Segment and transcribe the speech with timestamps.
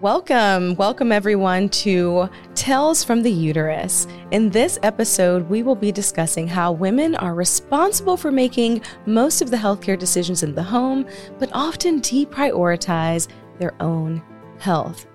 [0.00, 4.06] Welcome, welcome everyone to Tales from the Uterus.
[4.30, 9.50] In this episode, we will be discussing how women are responsible for making most of
[9.50, 11.06] the healthcare decisions in the home,
[11.38, 14.22] but often deprioritize their own
[14.58, 15.06] health.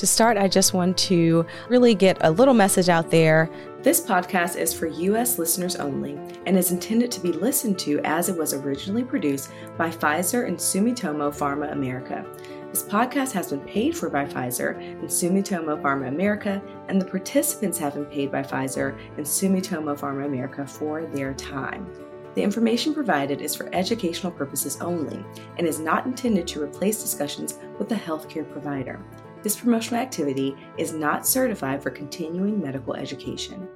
[0.00, 3.50] To start, I just want to really get a little message out there.
[3.82, 5.38] This podcast is for U.S.
[5.38, 9.90] listeners only and is intended to be listened to as it was originally produced by
[9.90, 12.24] Pfizer and Sumitomo Pharma America.
[12.70, 17.76] This podcast has been paid for by Pfizer and Sumitomo Pharma America, and the participants
[17.76, 21.86] have been paid by Pfizer and Sumitomo Pharma America for their time.
[22.34, 25.22] The information provided is for educational purposes only
[25.58, 28.98] and is not intended to replace discussions with a healthcare provider.
[29.42, 33.66] This promotional activity is not certified for continuing medical education.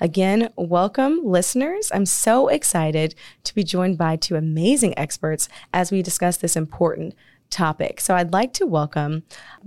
[0.00, 1.90] Again, welcome, listeners.
[1.94, 7.14] I'm so excited to be joined by two amazing experts as we discuss this important
[7.48, 8.00] topic.
[8.00, 9.22] So, I'd like to welcome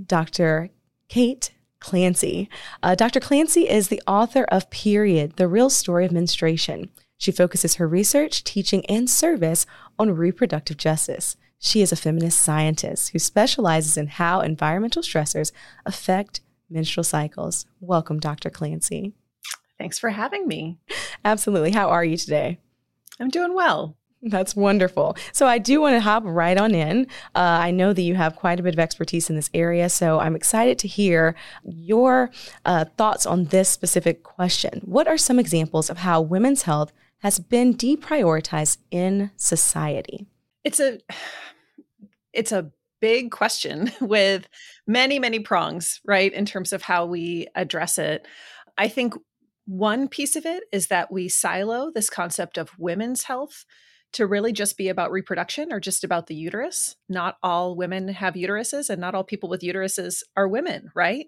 [0.06, 0.70] Dr.
[1.08, 2.50] Kate Clancy.
[2.84, 3.20] Uh, Dr.
[3.20, 6.90] Clancy is the author of Period, the real story of menstruation.
[7.18, 9.66] She focuses her research, teaching, and service
[9.98, 11.36] on reproductive justice.
[11.60, 15.52] She is a feminist scientist who specializes in how environmental stressors
[15.86, 17.66] affect menstrual cycles.
[17.80, 18.50] Welcome, Dr.
[18.50, 19.14] Clancy.
[19.78, 20.78] Thanks for having me.
[21.26, 21.72] Absolutely.
[21.72, 22.60] How are you today?
[23.20, 23.96] I'm doing well.
[24.22, 25.16] That's wonderful.
[25.32, 27.06] So, I do want to hop right on in.
[27.36, 30.20] Uh, I know that you have quite a bit of expertise in this area, so
[30.20, 32.32] I'm excited to hear your
[32.66, 34.82] uh, thoughts on this specific question.
[34.86, 40.26] What are some examples of how women's health has been deprioritized in society?
[40.64, 41.00] It's a
[42.38, 42.72] it's a
[43.02, 44.48] big question with
[44.86, 48.26] many many prongs, right, in terms of how we address it.
[48.78, 49.16] I think
[49.66, 53.66] one piece of it is that we silo this concept of women's health
[54.14, 56.96] to really just be about reproduction or just about the uterus.
[57.10, 61.28] Not all women have uteruses and not all people with uteruses are women, right?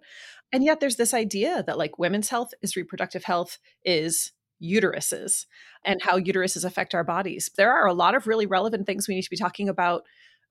[0.53, 4.31] And yet there's this idea that like women's health is reproductive health is
[4.63, 5.45] uteruses
[5.83, 7.49] and how uteruses affect our bodies.
[7.57, 10.03] There are a lot of really relevant things we need to be talking about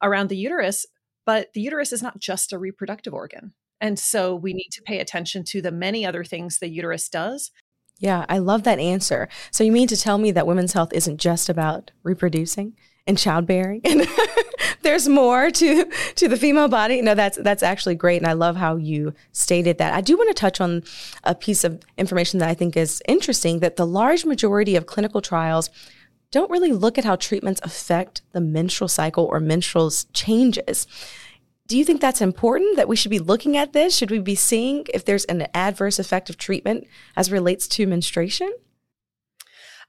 [0.03, 0.87] around the uterus,
[1.27, 3.53] but the uterus is not just a reproductive organ.
[3.81, 7.51] And so we need to pay attention to the many other things the uterus does.
[7.99, 9.29] Yeah, I love that answer.
[9.51, 12.77] So you mean to tell me that women's health isn't just about reproducing
[13.07, 14.07] and childbearing and
[14.83, 17.03] there's more to to the female body?
[17.03, 19.95] No, that's that's actually great and I love how you stated that.
[19.95, 20.85] I do want to touch on
[21.25, 25.21] a piece of information that I think is interesting that the large majority of clinical
[25.21, 25.71] trials
[26.31, 30.87] don't really look at how treatments affect the menstrual cycle or menstrual changes.
[31.67, 33.97] Do you think that's important that we should be looking at this?
[33.97, 38.51] Should we be seeing if there's an adverse effect of treatment as relates to menstruation?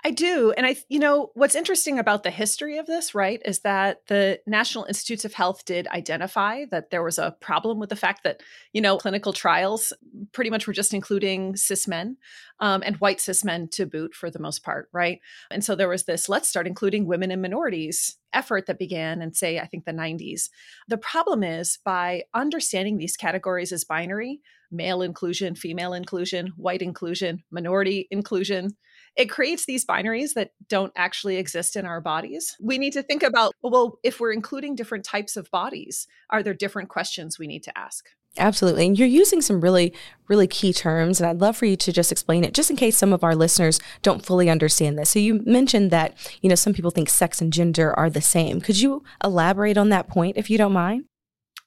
[0.01, 0.53] I do.
[0.55, 4.39] And I, you know, what's interesting about the history of this, right, is that the
[4.47, 8.41] National Institutes of Health did identify that there was a problem with the fact that,
[8.71, 9.91] you know, clinical trials
[10.31, 12.15] pretty much were just including cis men
[12.61, 15.19] um, and white cis men to boot for the most part, right?
[15.51, 19.33] And so there was this let's start including women and minorities effort that began in,
[19.33, 20.49] say, I think the 90s.
[20.87, 24.39] The problem is by understanding these categories as binary,
[24.71, 28.77] male inclusion, female inclusion, white inclusion, minority inclusion,
[29.15, 32.55] it creates these binaries that don't actually exist in our bodies.
[32.61, 36.53] We need to think about well, if we're including different types of bodies, are there
[36.53, 38.09] different questions we need to ask?
[38.37, 38.85] Absolutely.
[38.85, 39.93] And you're using some really,
[40.27, 41.19] really key terms.
[41.19, 43.35] And I'd love for you to just explain it, just in case some of our
[43.35, 45.09] listeners don't fully understand this.
[45.09, 48.61] So you mentioned that, you know, some people think sex and gender are the same.
[48.61, 51.05] Could you elaborate on that point if you don't mind?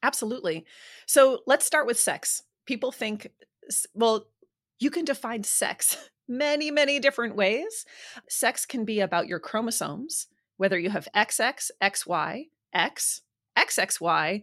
[0.03, 0.65] Absolutely.
[1.07, 2.43] So let's start with sex.
[2.67, 3.29] People think,
[3.95, 4.27] well,
[4.79, 5.97] you can define sex
[6.29, 7.85] many, many different ways.
[8.29, 13.23] Sex can be about your chromosomes, whether you have XX, XY, X,
[13.57, 14.43] XXY.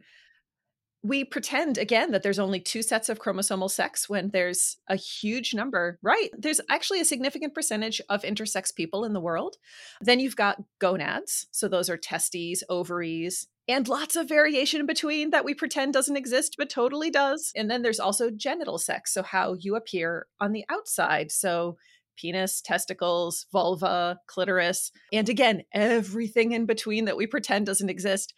[1.01, 5.53] We pretend again that there's only two sets of chromosomal sex when there's a huge
[5.53, 5.97] number.
[6.01, 6.29] Right.
[6.37, 9.55] There's actually a significant percentage of intersex people in the world.
[10.01, 11.47] Then you've got gonads.
[11.51, 16.17] So those are testes, ovaries, and lots of variation in between that we pretend doesn't
[16.17, 17.51] exist but totally does.
[17.55, 21.31] And then there's also genital sex, so how you appear on the outside.
[21.31, 21.77] So
[22.17, 28.33] penis, testicles, vulva, clitoris, and again, everything in between that we pretend doesn't exist.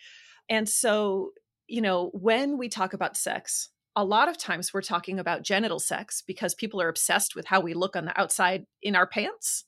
[0.49, 1.31] And so,
[1.65, 5.79] you know, when we talk about sex, a lot of times we're talking about genital
[5.79, 9.63] sex because people are obsessed with how we look on the outside in our pants.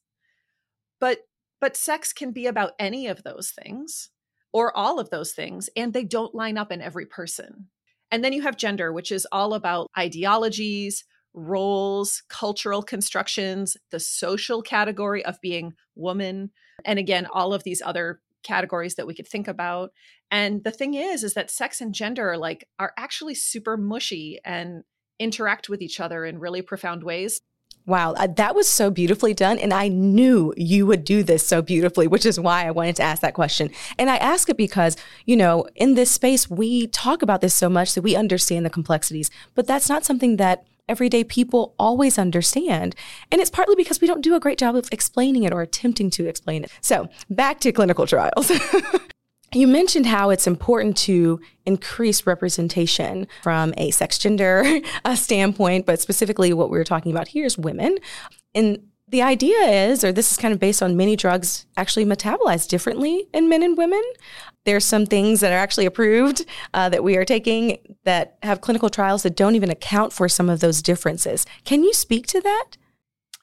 [1.00, 1.20] But
[1.62, 4.10] but sex can be about any of those things
[4.54, 7.68] or all of those things, and they don't line up in every person.
[8.12, 11.04] And then you have gender, which is all about ideologies,
[11.34, 16.52] roles, cultural constructions, the social category of being woman,
[16.86, 19.92] And again, all of these other categories that we could think about.
[20.30, 24.84] And the thing is, is that sex and gender like are actually super mushy and
[25.20, 27.40] interact with each other in really profound ways.
[27.86, 29.60] Wow, uh, that was so beautifully done.
[29.60, 33.04] And I knew you would do this so beautifully, which is why I wanted to
[33.04, 33.72] ask that question.
[33.98, 34.96] And I ask it because,
[35.26, 38.70] you know, in this space, we talk about this so much that we understand the
[38.70, 42.96] complexities, but that's not something that everyday people always understand.
[43.32, 46.10] And it's partly because we don't do a great job of explaining it or attempting
[46.12, 46.72] to explain it.
[46.82, 48.52] So back to clinical trials.
[49.54, 54.80] You mentioned how it's important to increase representation from a sex gender
[55.16, 57.98] standpoint, but specifically what we are talking about here is women.
[58.56, 62.68] And the idea is, or this is kind of based on many drugs actually metabolize
[62.68, 64.02] differently in men and women.
[64.66, 68.90] There's some things that are actually approved uh, that we are taking that have clinical
[68.90, 71.46] trials that don't even account for some of those differences.
[71.64, 72.78] Can you speak to that?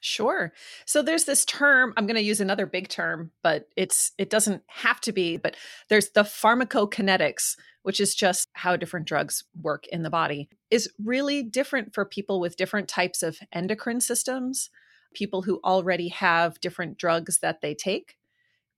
[0.00, 0.52] Sure.
[0.86, 4.62] So there's this term, I'm going to use another big term, but it's it doesn't
[4.66, 5.56] have to be, but
[5.88, 10.48] there's the pharmacokinetics, which is just how different drugs work in the body.
[10.70, 14.70] Is really different for people with different types of endocrine systems,
[15.14, 18.16] people who already have different drugs that they take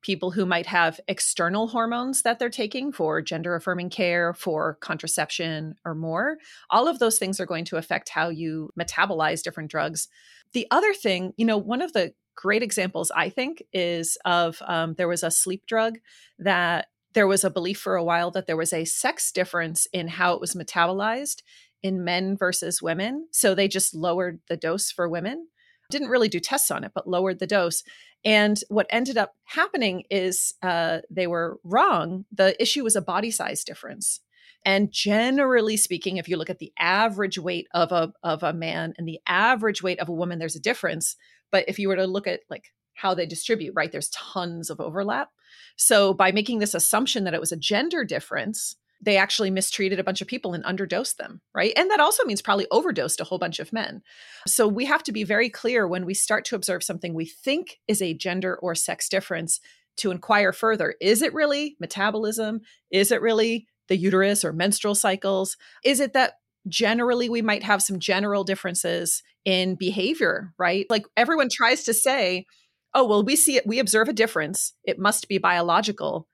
[0.02, 5.76] people who might have external hormones that they're taking for gender affirming care, for contraception,
[5.84, 6.38] or more.
[6.70, 10.08] All of those things are going to affect how you metabolize different drugs.
[10.52, 14.94] The other thing, you know, one of the great examples I think is of um,
[14.94, 15.98] there was a sleep drug
[16.38, 20.08] that there was a belief for a while that there was a sex difference in
[20.08, 21.42] how it was metabolized
[21.82, 23.28] in men versus women.
[23.32, 25.48] So they just lowered the dose for women.
[25.90, 27.82] Didn't really do tests on it, but lowered the dose.
[28.24, 32.24] And what ended up happening is uh, they were wrong.
[32.32, 34.20] The issue was a body size difference.
[34.64, 38.94] And generally speaking, if you look at the average weight of a of a man
[38.96, 41.16] and the average weight of a woman, there's a difference.
[41.50, 44.80] But if you were to look at like how they distribute, right, there's tons of
[44.80, 45.30] overlap.
[45.76, 50.04] So by making this assumption that it was a gender difference, they actually mistreated a
[50.04, 51.72] bunch of people and underdosed them, right?
[51.76, 54.02] And that also means probably overdosed a whole bunch of men.
[54.46, 57.80] So we have to be very clear when we start to observe something we think
[57.88, 59.60] is a gender or sex difference
[59.98, 60.94] to inquire further.
[61.00, 62.60] Is it really metabolism?
[62.90, 65.56] Is it really the uterus or menstrual cycles?
[65.84, 66.34] Is it that
[66.68, 70.86] generally we might have some general differences in behavior, right?
[70.88, 72.46] Like everyone tries to say,
[72.94, 74.74] oh, well, we see it, we observe a difference.
[74.84, 76.28] It must be biological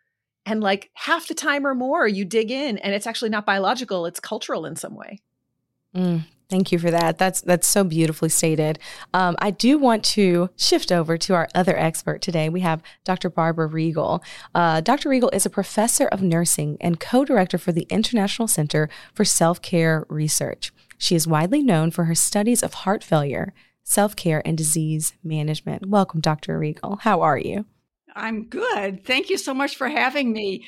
[0.48, 4.06] and like half the time or more you dig in and it's actually not biological
[4.06, 5.20] it's cultural in some way.
[5.94, 7.18] Mm, thank you for that.
[7.18, 8.78] That's that's so beautifully stated.
[9.14, 12.48] Um, i do want to shift over to our other expert today.
[12.48, 14.22] We have dr barbara riegel
[14.54, 19.24] uh, dr riegel is a professor of nursing and co-director for the international center for
[19.24, 20.72] self-care research.
[20.96, 23.52] She is widely known for her studies of heart failure
[23.84, 25.86] self-care and disease management.
[25.86, 27.64] Welcome dr riegel how are you
[28.18, 29.04] I'm good.
[29.04, 30.66] Thank you so much for having me.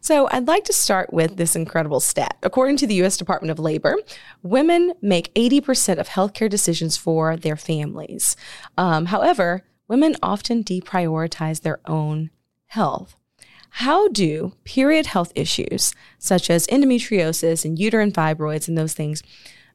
[0.00, 2.36] So, I'd like to start with this incredible stat.
[2.42, 3.16] According to the U.S.
[3.16, 3.96] Department of Labor,
[4.42, 8.36] women make 80% of healthcare decisions for their families.
[8.78, 12.30] Um, however, women often deprioritize their own
[12.68, 13.16] health.
[13.76, 19.22] How do period health issues, such as endometriosis and uterine fibroids and those things,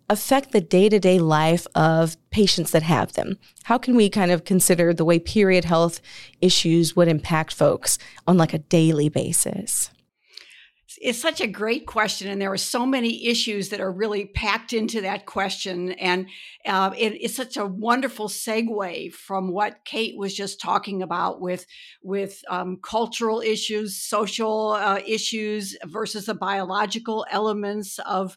[0.09, 3.38] affect the day to day life of patients that have them?
[3.63, 6.01] How can we kind of consider the way period health
[6.41, 9.91] issues would impact folks on like a daily basis?
[11.00, 14.74] It's such a great question, and there are so many issues that are really packed
[14.74, 15.91] into that question.
[15.91, 16.27] And
[16.65, 21.67] uh, it, it's such a wonderful segue from what Kate was just talking about with
[22.01, 28.36] with um, cultural issues, social uh, issues versus the biological elements of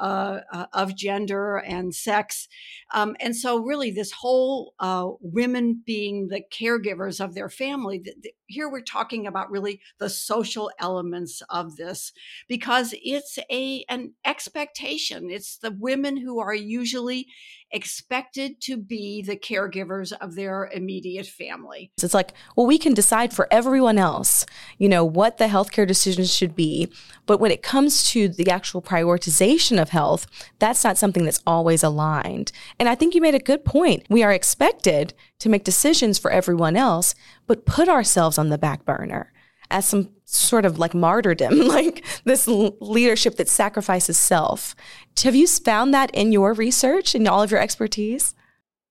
[0.00, 2.48] uh, uh, of gender and sex.
[2.92, 8.16] Um, and so, really, this whole uh, women being the caregivers of their family, th-
[8.22, 12.12] th- here we're talking about really the social elements of this
[12.48, 15.30] because it's a an expectation.
[15.30, 17.26] It's the women who are usually
[17.72, 21.92] expected to be the caregivers of their immediate family.
[22.02, 24.46] It's like, well, we can decide for everyone else,
[24.78, 26.92] you know, what the healthcare decisions should be.
[27.26, 30.26] But when it comes to the actual prioritization of health,
[30.58, 32.52] that's not something that's always aligned.
[32.78, 34.04] And I think you made a good point.
[34.08, 37.14] We are expected to make decisions for everyone else,
[37.46, 39.32] but put ourselves on the back burner
[39.70, 44.74] as some sort of like martyrdom, like this leadership that sacrifices self.
[45.22, 48.34] Have you found that in your research and all of your expertise?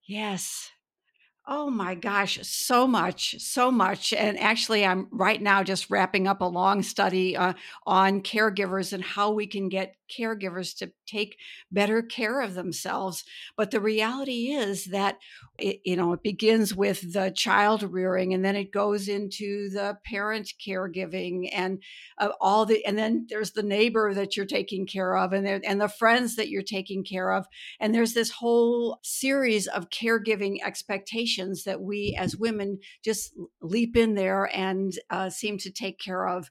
[0.07, 0.71] Yes.
[1.51, 4.13] Oh my gosh, so much, so much.
[4.13, 7.53] And actually, I'm right now just wrapping up a long study uh,
[7.87, 11.37] on caregivers and how we can get caregivers to take
[11.71, 13.23] better care of themselves.
[13.55, 15.17] But the reality is that
[15.57, 19.97] it, you know it begins with the child rearing, and then it goes into the
[20.05, 21.81] parent caregiving, and
[22.17, 25.61] uh, all the and then there's the neighbor that you're taking care of, and there,
[25.65, 27.45] and the friends that you're taking care of,
[27.79, 34.15] and there's this whole series of caregiving expectations that we as women just leap in
[34.15, 36.49] there and uh, seem to take care of.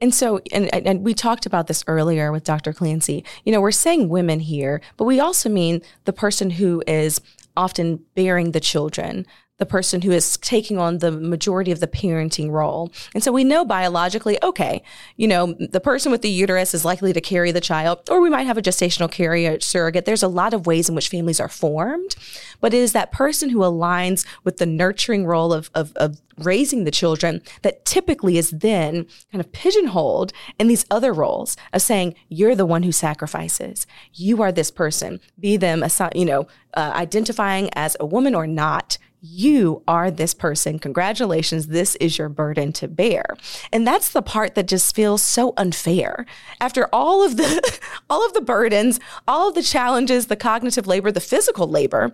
[0.00, 2.72] And so, and, and we talked about this earlier with Dr.
[2.72, 3.24] Clancy.
[3.44, 7.20] You know, we're saying women here, but we also mean the person who is
[7.56, 9.26] often bearing the children,
[9.60, 12.90] the person who is taking on the majority of the parenting role.
[13.14, 14.82] And so we know biologically, okay,
[15.16, 18.30] you know, the person with the uterus is likely to carry the child, or we
[18.30, 20.06] might have a gestational carrier surrogate.
[20.06, 22.16] There's a lot of ways in which families are formed,
[22.60, 26.84] but it is that person who aligns with the nurturing role of, of, of raising
[26.84, 32.14] the children that typically is then kind of pigeonholed in these other roles of saying,
[32.30, 33.86] you're the one who sacrifices.
[34.14, 38.46] You are this person, be them, a you know, uh, identifying as a woman or
[38.46, 40.78] not you are this person.
[40.78, 41.66] Congratulations.
[41.66, 43.24] This is your burden to bear.
[43.72, 46.24] And that's the part that just feels so unfair.
[46.60, 48.98] After all of the all of the burdens,
[49.28, 52.12] all of the challenges, the cognitive labor, the physical labor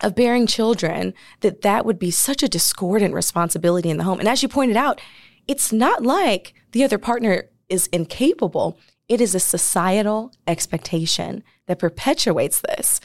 [0.00, 4.18] of bearing children, that that would be such a discordant responsibility in the home.
[4.18, 5.00] And as you pointed out,
[5.46, 8.78] it's not like the other partner is incapable.
[9.08, 13.00] It is a societal expectation that perpetuates this.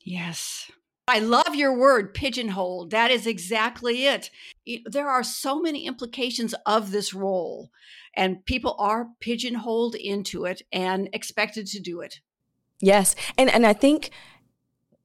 [0.00, 0.70] Yes.
[1.06, 2.86] I love your word, pigeonhole.
[2.86, 4.30] That is exactly it.
[4.86, 7.70] There are so many implications of this role,
[8.16, 12.20] and people are pigeonholed into it and expected to do it.
[12.80, 13.14] Yes.
[13.36, 14.10] And, and I think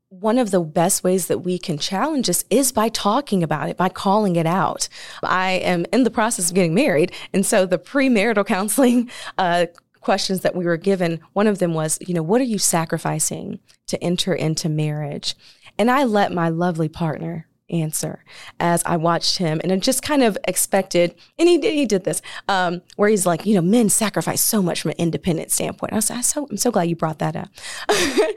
[0.08, 3.78] one of the best ways that we can challenge this is by talking about it,
[3.78, 4.90] by calling it out.
[5.22, 7.12] I am in the process of getting married.
[7.34, 9.68] And so the premarital counseling uh,
[10.02, 13.60] questions that we were given, one of them was, you know, what are you sacrificing
[13.88, 15.36] to enter into marriage?
[15.80, 18.24] And I let my lovely partner answer
[18.60, 22.04] as I watched him and I just kind of expected, and he did, he did
[22.04, 25.94] this, um, where he's like, you know, men sacrifice so much from an independent standpoint.
[25.94, 27.50] I was so, I'm so glad you brought that up.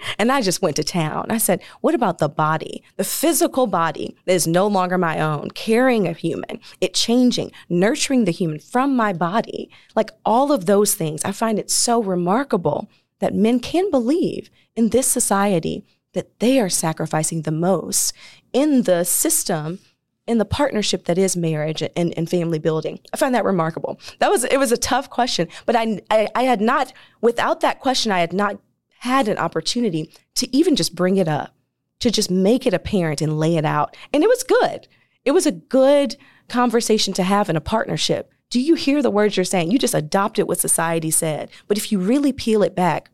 [0.18, 1.26] and I just went to town.
[1.30, 5.50] I said, what about the body, the physical body that is no longer my own,
[5.50, 10.94] carrying a human, it changing, nurturing the human from my body, like all of those
[10.94, 11.24] things.
[11.24, 12.88] I find it so remarkable
[13.20, 18.12] that men can believe in this society that they are sacrificing the most
[18.52, 19.78] in the system
[20.26, 23.00] in the partnership that is marriage and, and family building.
[23.12, 23.98] I find that remarkable.
[24.20, 27.80] That was it was a tough question but I, I i had not without that
[27.80, 28.58] question i had not
[29.00, 31.56] had an opportunity to even just bring it up
[32.02, 33.96] to just make it apparent and lay it out.
[34.12, 34.88] And it was good.
[35.24, 36.16] It was a good
[36.48, 38.32] conversation to have in a partnership.
[38.50, 39.70] Do you hear the words you're saying?
[39.70, 41.48] You just adopted what society said.
[41.68, 43.10] But if you really peel it back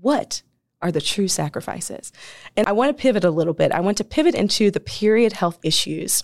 [0.00, 0.42] what
[0.82, 2.12] are the true sacrifices.
[2.56, 3.72] And I want to pivot a little bit.
[3.72, 6.22] I want to pivot into the period health issues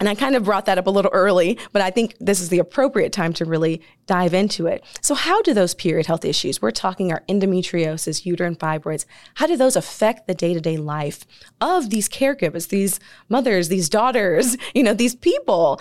[0.00, 2.48] and I kind of brought that up a little early, but I think this is
[2.48, 4.84] the appropriate time to really dive into it.
[5.00, 9.56] So, how do those period health issues, we're talking our endometriosis, uterine fibroids, how do
[9.56, 11.24] those affect the day to day life
[11.60, 15.80] of these caregivers, these mothers, these daughters, you know, these people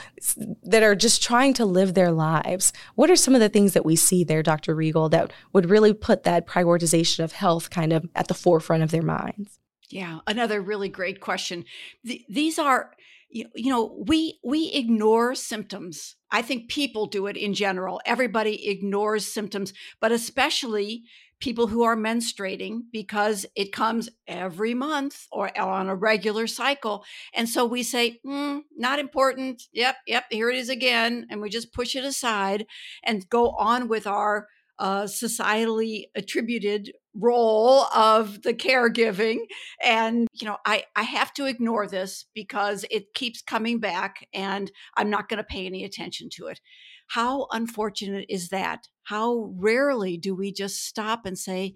[0.64, 2.74] that are just trying to live their lives?
[2.96, 4.76] What are some of the things that we see there, Dr.
[4.76, 8.92] Riegel, that would really put that prioritization of health kind of at the forefront of
[8.92, 9.60] their minds?
[9.90, 11.64] Yeah, another really great question.
[12.06, 12.92] Th- these are
[13.30, 16.16] you, you know we we ignore symptoms.
[16.32, 18.02] I think people do it in general.
[18.06, 21.04] Everybody ignores symptoms but especially
[21.40, 27.04] people who are menstruating because it comes every month or on a regular cycle.
[27.34, 29.64] And so we say mm, not important.
[29.74, 32.66] Yep yep here it is again and we just push it aside
[33.04, 34.48] and go on with our
[34.80, 39.40] uh, societally attributed role of the caregiving
[39.84, 44.72] and you know i i have to ignore this because it keeps coming back and
[44.96, 46.60] i'm not going to pay any attention to it
[47.08, 51.76] how unfortunate is that how rarely do we just stop and say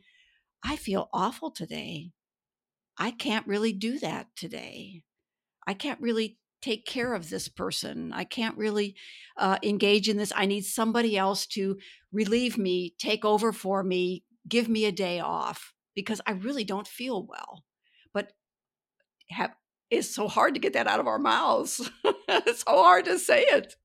[0.64, 2.12] i feel awful today
[2.98, 5.02] i can't really do that today
[5.66, 8.14] i can't really take care of this person.
[8.14, 8.96] I can't really
[9.36, 10.32] uh, engage in this.
[10.36, 11.78] I need somebody else to
[12.12, 16.88] relieve me, take over for me, give me a day off because I really don't
[16.88, 17.64] feel well.
[18.14, 18.32] But
[19.30, 19.52] have,
[19.90, 21.90] it's so hard to get that out of our mouths.
[22.28, 23.76] it's so hard to say it.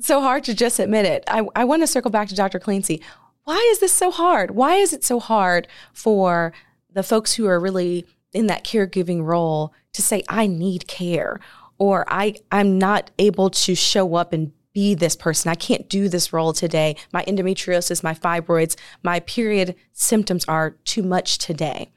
[0.00, 1.24] so hard to just admit it.
[1.26, 2.58] I, I want to circle back to Dr.
[2.58, 3.02] Clancy.
[3.44, 4.52] Why is this so hard?
[4.52, 6.52] Why is it so hard for
[6.92, 11.40] the folks who are really in that caregiving role to say, I need care,
[11.78, 15.50] or I, I'm not able to show up and be this person.
[15.50, 16.96] I can't do this role today.
[17.12, 21.90] My endometriosis, my fibroids, my period symptoms are too much today.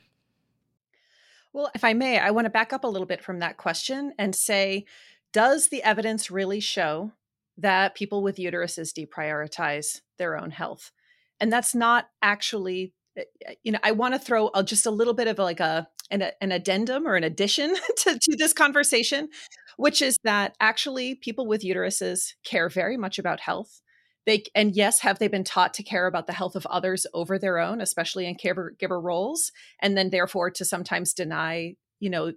[1.54, 4.14] Well, if I may, I want to back up a little bit from that question
[4.20, 4.86] and say,
[5.32, 7.14] does the evidence really show
[7.58, 10.92] that people with uteruses deprioritize their own health?
[11.40, 15.14] And that's not actually, eh, eh, you know, I want to throw just a little
[15.14, 19.30] bit of like a an, an addendum or an addition to, to this conversation,
[19.78, 23.82] which is that actually people with uteruses care very much about health.
[24.26, 27.38] They and yes have they been taught to care about the health of others over
[27.38, 32.32] their own especially in caregiver roles and then therefore to sometimes deny you know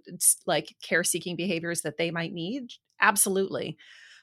[0.45, 2.73] like care seeking behaviors that they might need?
[3.01, 3.75] Absolutely.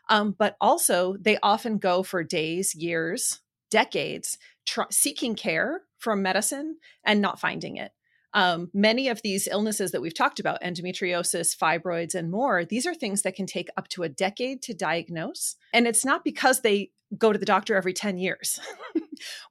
[0.08, 6.76] Um, but also they often go for days years decades tr- seeking care from medicine
[7.04, 7.90] and not finding it
[8.36, 12.94] um, many of these illnesses that we've talked about endometriosis fibroids and more these are
[12.94, 16.90] things that can take up to a decade to diagnose and it's not because they
[17.16, 18.58] go to the doctor every 10 years.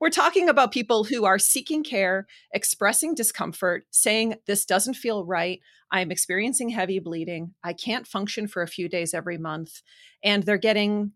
[0.02, 5.60] We're talking about people who are seeking care, expressing discomfort, saying, This doesn't feel right.
[5.92, 7.54] I'm experiencing heavy bleeding.
[7.64, 9.82] I can't function for a few days every month.
[10.24, 11.12] And they're getting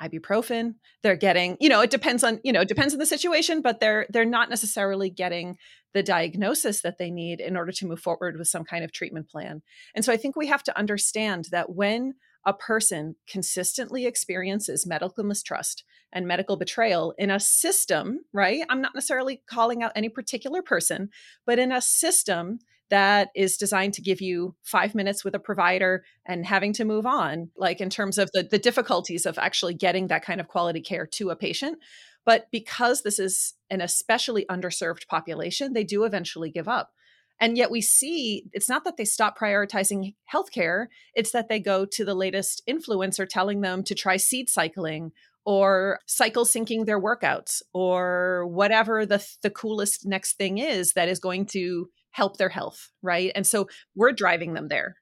[0.00, 3.62] ibuprofen they're getting you know it depends on you know it depends on the situation
[3.62, 5.56] but they're they're not necessarily getting
[5.94, 9.28] the diagnosis that they need in order to move forward with some kind of treatment
[9.28, 9.62] plan
[9.94, 12.14] and so i think we have to understand that when
[12.46, 18.64] a person consistently experiences medical mistrust and medical betrayal in a system, right?
[18.68, 21.10] I'm not necessarily calling out any particular person,
[21.46, 22.58] but in a system
[22.90, 27.06] that is designed to give you five minutes with a provider and having to move
[27.06, 30.82] on, like in terms of the, the difficulties of actually getting that kind of quality
[30.82, 31.78] care to a patient.
[32.24, 36.92] But because this is an especially underserved population, they do eventually give up.
[37.40, 41.84] And yet we see it's not that they stop prioritizing healthcare, it's that they go
[41.84, 45.12] to the latest influencer telling them to try seed cycling
[45.44, 51.18] or cycle syncing their workouts or whatever the the coolest next thing is that is
[51.18, 53.32] going to help their health, right?
[53.34, 54.96] And so we're driving them there.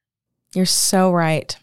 [0.55, 1.57] You're so right.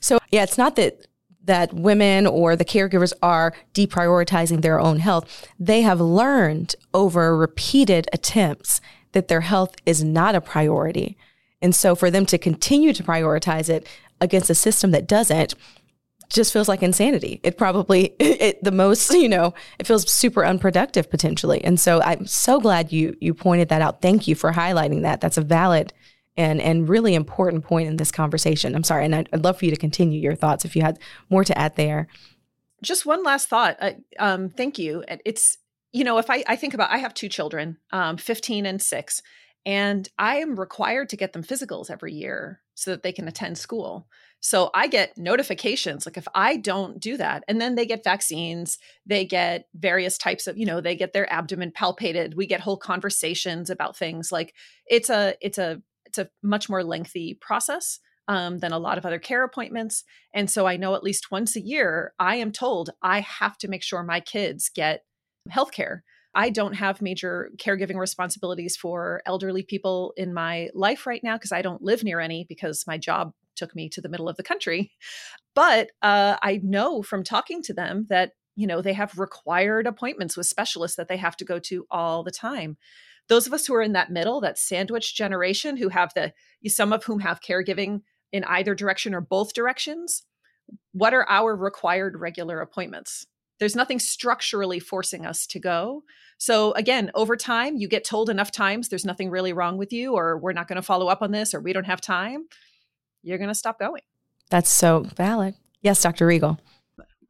[0.00, 1.06] So yeah, it's not that
[1.44, 5.48] that women or the caregivers are deprioritizing their own health.
[5.58, 8.80] They have learned over repeated attempts
[9.12, 11.16] that their health is not a priority.
[11.60, 13.86] And so for them to continue to prioritize it
[14.20, 15.54] against a system that doesn't
[16.28, 17.40] just feels like insanity.
[17.42, 21.62] It probably it, the most, you know, it feels super unproductive potentially.
[21.62, 24.00] And so I'm so glad you you pointed that out.
[24.00, 25.20] Thank you for highlighting that.
[25.20, 25.92] That's a valid
[26.36, 28.74] and and really important point in this conversation.
[28.74, 30.98] I'm sorry, and I'd, I'd love for you to continue your thoughts if you had
[31.30, 32.08] more to add there.
[32.82, 33.78] Just one last thought.
[34.18, 35.04] Um, thank you.
[35.24, 35.58] It's
[35.92, 39.22] you know, if I, I think about, I have two children, um, 15 and six,
[39.64, 43.58] and I am required to get them physicals every year so that they can attend
[43.58, 44.08] school.
[44.40, 48.78] So I get notifications like if I don't do that, and then they get vaccines,
[49.06, 52.34] they get various types of, you know, they get their abdomen palpated.
[52.34, 54.54] We get whole conversations about things like
[54.86, 55.80] it's a it's a
[56.12, 57.98] it's a much more lengthy process
[58.28, 60.04] um, than a lot of other care appointments.
[60.34, 63.68] And so I know at least once a year, I am told I have to
[63.68, 65.04] make sure my kids get
[65.50, 66.00] healthcare.
[66.34, 71.52] I don't have major caregiving responsibilities for elderly people in my life right now because
[71.52, 74.42] I don't live near any because my job took me to the middle of the
[74.42, 74.92] country.
[75.54, 80.36] But uh, I know from talking to them that you know they have required appointments
[80.36, 82.76] with specialists that they have to go to all the time.
[83.28, 86.32] Those of us who are in that middle, that sandwich generation, who have the
[86.68, 90.24] some of whom have caregiving in either direction or both directions,
[90.92, 93.26] what are our required regular appointments?
[93.58, 96.02] There's nothing structurally forcing us to go.
[96.38, 100.14] So again, over time, you get told enough times there's nothing really wrong with you,
[100.14, 102.46] or we're not going to follow up on this, or we don't have time.
[103.22, 104.02] You're going to stop going.
[104.50, 105.54] That's so valid.
[105.80, 106.26] Yes, Dr.
[106.26, 106.58] Riegel.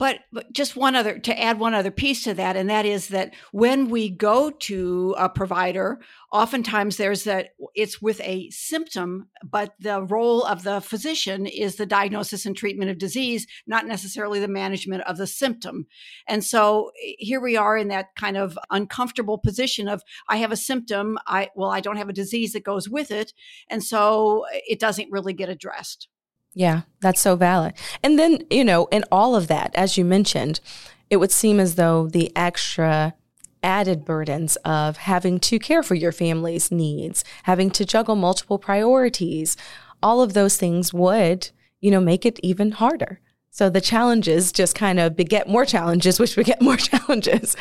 [0.03, 3.07] But, but just one other to add one other piece to that, and that is
[3.11, 6.01] that when we go to a provider,
[6.33, 11.87] oftentimes there's that it's with a symptom, but the role of the physician is the
[11.87, 15.87] diagnosis and treatment of disease, not necessarily the management of the symptom.
[16.27, 20.51] And so eh, here we are in that kind of uncomfortable position of I have
[20.51, 23.33] a symptom, I well, I don't have a disease that goes with it,
[23.69, 26.09] and so eh, it doesn't really get addressed.
[26.55, 27.75] Yeah, that's so valid.
[28.03, 30.61] And then, you know, in all of that, as you mentioned,
[31.09, 33.15] it would seem as though the extra
[33.63, 39.57] added burdens of having to care for your family's needs, having to juggle multiple priorities,
[40.03, 43.21] all of those things would, you know, make it even harder.
[43.51, 47.57] So the challenges just kind of beget more challenges, which beget more challenges,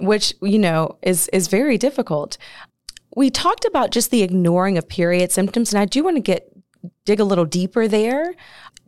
[0.00, 2.38] which, you know, is is very difficult.
[3.16, 6.48] We talked about just the ignoring of period symptoms, and I do want to get
[7.04, 8.34] dig a little deeper there.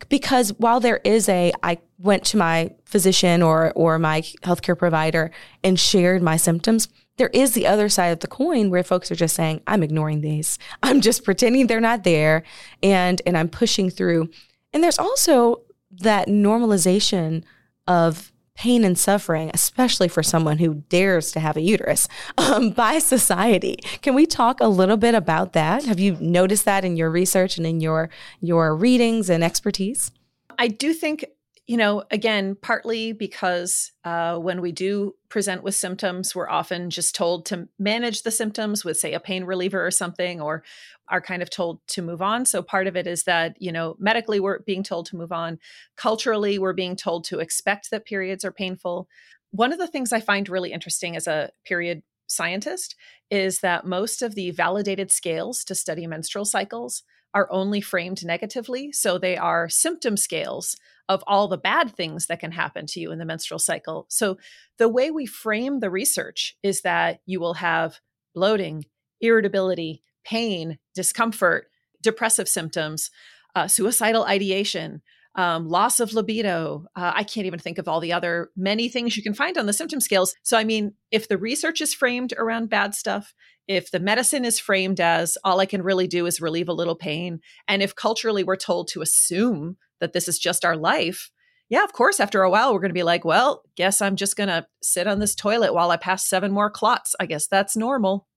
[0.09, 5.31] because while there is a I went to my physician or or my healthcare provider
[5.65, 9.17] and shared my symptoms, there is the other side of the coin where folks are
[9.17, 10.59] just saying, I'm ignoring these.
[10.83, 12.43] I'm just pretending they're not there
[12.83, 14.31] and and I'm pushing through.
[14.73, 17.43] And there's also that normalization
[17.87, 22.99] of pain and suffering, especially for someone who dares to have a uterus, um, by
[22.99, 23.77] society.
[24.03, 25.85] Can we talk a little bit about that?
[25.85, 30.11] Have you noticed that in your research and in your your readings and expertise?
[30.59, 31.27] I do think
[31.67, 37.15] you know, again, partly because uh, when we do present with symptoms, we're often just
[37.15, 40.63] told to manage the symptoms with, say, a pain reliever or something, or
[41.09, 42.47] are kind of told to move on.
[42.47, 45.59] So part of it is that, you know, medically we're being told to move on.
[45.97, 49.09] Culturally, we're being told to expect that periods are painful.
[49.51, 52.95] One of the things I find really interesting as a period scientist
[53.31, 57.03] is that most of the validated scales to study menstrual cycles
[57.35, 58.93] are only framed negatively.
[58.93, 60.77] So they are symptom scales
[61.09, 64.07] of all the bad things that can happen to you in the menstrual cycle.
[64.09, 64.39] So
[64.79, 68.01] the way we frame the research is that you will have
[68.35, 68.85] bloating,
[69.21, 71.69] irritability, pain, discomfort,
[72.03, 73.11] depressive symptoms,
[73.55, 75.03] uh, suicidal ideation,
[75.37, 76.87] um, loss of libido.
[76.97, 79.67] Uh, I can't even think of all the other many things you can find on
[79.67, 80.35] the symptom scales.
[80.43, 83.35] So, I mean, if the research is framed around bad stuff,
[83.69, 86.97] if the medicine is framed as all I can really do is relieve a little
[86.97, 91.31] pain, and if culturally we're told to assume that this is just our life,
[91.69, 94.37] yeah, of course, after a while, we're going to be like, well, guess I'm just
[94.37, 97.17] going to sit on this toilet while I pass seven more clots.
[97.19, 98.29] I guess that's normal.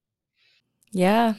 [0.92, 1.36] Yeah.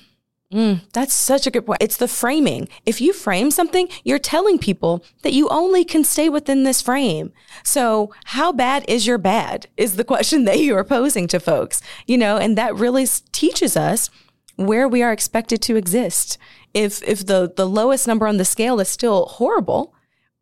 [0.53, 1.81] Mm, that's such a good point.
[1.81, 2.69] It's the framing.
[2.85, 7.33] If you frame something, you're telling people that you only can stay within this frame.
[7.63, 9.69] So, how bad is your bad?
[9.77, 13.77] Is the question that you are posing to folks, you know, and that really teaches
[13.77, 14.11] us
[14.57, 16.37] where we are expected to exist.
[16.75, 19.95] If if the the lowest number on the scale is still horrible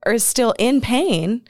[0.06, 1.42] or is still in pain,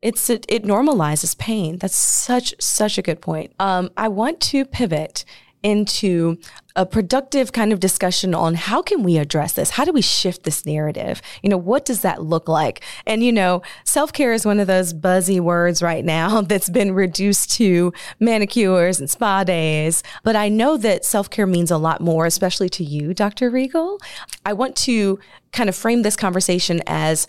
[0.00, 1.76] it's it, it normalizes pain.
[1.78, 3.52] That's such such a good point.
[3.58, 5.24] Um, I want to pivot
[5.62, 6.38] into
[6.76, 9.70] a productive kind of discussion on how can we address this?
[9.70, 11.22] How do we shift this narrative?
[11.42, 12.84] You know, what does that look like?
[13.06, 17.50] And you know, self-care is one of those buzzy words right now that's been reduced
[17.52, 22.68] to manicures and spa days, but I know that self-care means a lot more, especially
[22.70, 23.50] to you, Dr.
[23.50, 23.98] Riegel.
[24.44, 25.18] I want to
[25.52, 27.26] kind of frame this conversation as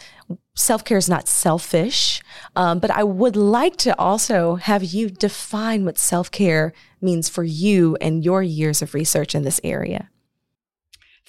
[0.56, 2.22] self care is not selfish,
[2.56, 7.44] um, but I would like to also have you define what self care means for
[7.44, 10.10] you and your years of research in this area.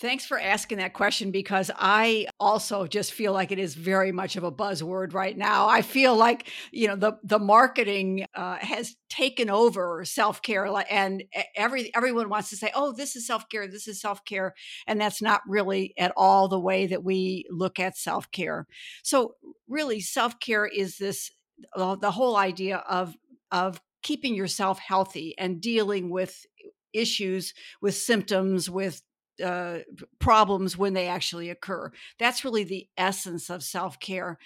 [0.01, 4.37] Thanks for asking that question because I also just feel like it is very much
[4.37, 5.69] of a buzzword right now.
[5.69, 11.25] I feel like you know the the marketing uh, has taken over self care, and
[11.57, 13.67] every everyone wants to say, "Oh, this is self care.
[13.67, 14.55] This is self care,"
[14.87, 18.69] and that's not really at all the way that we look at self care.
[19.03, 19.35] So,
[19.67, 21.33] really, self care is this
[21.75, 23.17] the whole idea of
[23.51, 26.47] of keeping yourself healthy and dealing with
[26.93, 29.03] issues with symptoms with
[29.45, 29.79] uh,
[30.19, 31.91] problems when they actually occur.
[32.19, 34.39] That's really the essence of self care.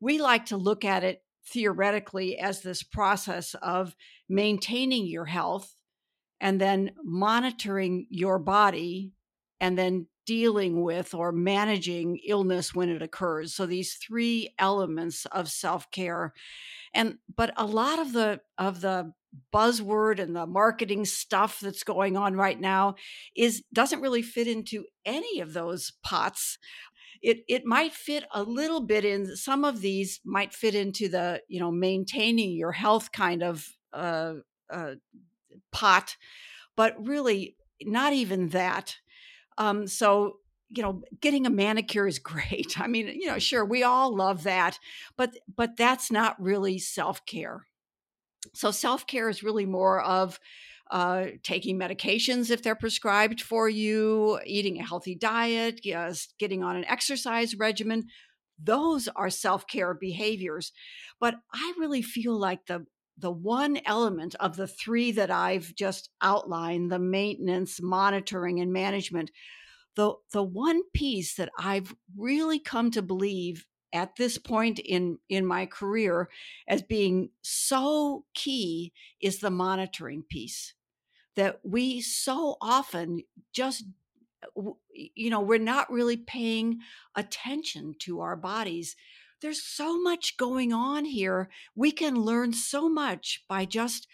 [0.00, 3.96] We like to look at it theoretically as this process of
[4.28, 5.74] maintaining your health
[6.40, 9.12] and then monitoring your body
[9.60, 13.54] and then dealing with or managing illness when it occurs.
[13.54, 16.34] So these three elements of self-care.
[16.92, 19.14] And but a lot of the of the
[19.54, 22.96] buzzword and the marketing stuff that's going on right now
[23.34, 26.58] is doesn't really fit into any of those pots
[27.20, 31.42] it it might fit a little bit in some of these might fit into the
[31.46, 34.34] you know maintaining your health kind of uh,
[34.72, 34.94] uh,
[35.72, 36.16] pot
[36.74, 38.96] but really not even that
[39.58, 40.38] um, so
[40.70, 44.42] you know getting a manicure is great i mean you know sure we all love
[44.44, 44.78] that
[45.16, 47.64] but but that's not really self-care
[48.54, 50.38] so self care is really more of
[50.90, 56.76] uh, taking medications if they're prescribed for you, eating a healthy diet, yes, getting on
[56.76, 58.06] an exercise regimen.
[58.62, 60.72] Those are self care behaviors.
[61.20, 62.86] But I really feel like the
[63.18, 69.30] the one element of the three that I've just outlined the maintenance, monitoring, and management
[69.98, 75.44] the, the one piece that I've really come to believe at this point in in
[75.44, 76.28] my career
[76.68, 80.74] as being so key is the monitoring piece.
[81.34, 83.86] That we so often just
[84.92, 86.78] you know we're not really paying
[87.16, 88.94] attention to our bodies
[89.40, 91.48] there's so much going on here.
[91.74, 94.06] We can learn so much by just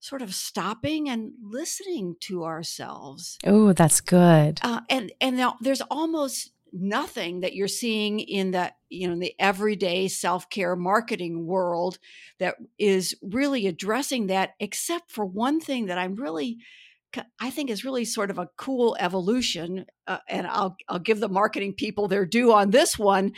[0.00, 3.38] sort of stopping and listening to ourselves.
[3.46, 4.58] Oh that's good.
[4.62, 9.18] Uh, and and now there's almost nothing that you're seeing in the you know in
[9.18, 11.98] the everyday self-care marketing world
[12.38, 16.56] that is really addressing that except for one thing that i'm really
[17.40, 21.28] I think is really sort of a cool evolution, uh, and I'll I'll give the
[21.28, 23.32] marketing people their due on this one,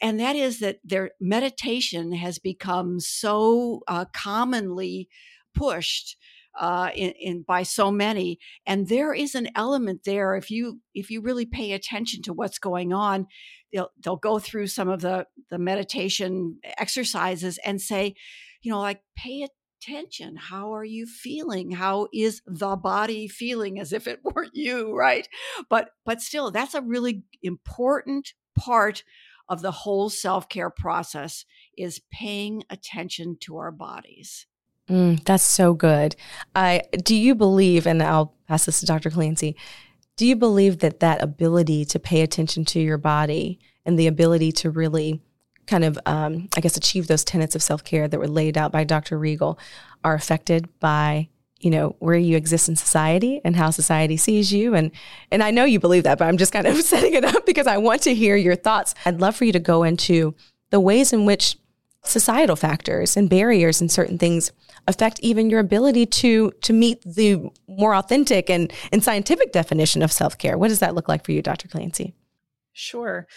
[0.00, 5.08] and that is that their meditation has become so uh, commonly
[5.54, 6.16] pushed
[6.58, 10.36] uh, in, in, by so many, and there is an element there.
[10.36, 13.26] If you if you really pay attention to what's going on,
[13.72, 18.14] they'll they'll go through some of the the meditation exercises and say,
[18.60, 19.50] you know, like pay it
[19.82, 20.36] attention.
[20.36, 21.72] How are you feeling?
[21.72, 25.28] How is the body feeling as if it weren't you, right?
[25.68, 29.02] But but still that's a really important part
[29.48, 31.44] of the whole self-care process
[31.76, 34.46] is paying attention to our bodies.
[34.88, 36.16] Mm, that's so good.
[36.54, 39.10] I do you believe and I'll pass this to Dr.
[39.10, 39.56] Clancy.
[40.16, 44.52] Do you believe that that ability to pay attention to your body and the ability
[44.52, 45.22] to really
[45.66, 48.72] kind of, um, I guess, achieve those tenets of self care that were laid out
[48.72, 49.18] by Dr.
[49.18, 49.58] Riegel
[50.04, 51.28] are affected by
[51.60, 54.90] you know where you exist in society and how society sees you and
[55.30, 57.68] and I know you believe that but I'm just kind of setting it up because
[57.68, 58.94] I want to hear your thoughts.
[59.06, 60.34] I'd love for you to go into
[60.70, 61.56] the ways in which
[62.02, 64.50] societal factors and barriers and certain things
[64.88, 70.10] affect even your ability to to meet the more authentic and and scientific definition of
[70.10, 70.58] self-care.
[70.58, 71.68] What does that look like for you Dr.
[71.68, 72.14] Clancy?
[72.72, 73.28] Sure